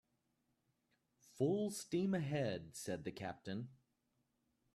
"Full 1.37 1.69
steam 1.69 2.15
ahead," 2.15 2.75
said 2.75 3.03
the 3.03 3.11
captain. 3.11 3.69